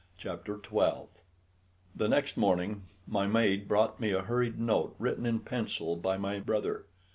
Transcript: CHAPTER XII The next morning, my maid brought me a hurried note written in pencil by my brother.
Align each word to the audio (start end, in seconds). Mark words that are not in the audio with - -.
CHAPTER 0.17 0.59
XII 0.67 1.09
The 1.95 2.07
next 2.07 2.35
morning, 2.35 2.85
my 3.05 3.27
maid 3.27 3.67
brought 3.67 3.99
me 3.99 4.11
a 4.13 4.23
hurried 4.23 4.59
note 4.59 4.95
written 4.97 5.27
in 5.27 5.41
pencil 5.41 5.95
by 5.95 6.17
my 6.17 6.39
brother. 6.39 6.87